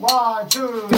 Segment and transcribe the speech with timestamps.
[0.00, 0.88] One, two.